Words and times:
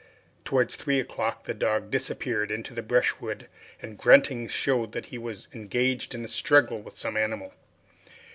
Towards 0.45 0.75
three 0.77 0.99
o'clock 0.99 1.43
the 1.43 1.53
dog 1.53 1.91
disappeared 1.91 2.49
in 2.51 2.63
the 2.63 2.81
brushwood 2.81 3.47
and 3.83 3.99
gruntings 3.99 4.49
showed 4.49 4.93
that 4.93 5.05
he 5.13 5.19
was 5.19 5.47
engaged 5.53 6.15
in 6.15 6.25
a 6.25 6.27
struggle 6.27 6.81
with 6.81 6.97
some 6.97 7.15
animal. 7.15 7.53